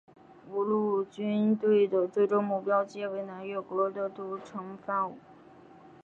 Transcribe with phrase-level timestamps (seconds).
[0.49, 5.15] 五路军队的最终目标皆为南越国的都城番禺。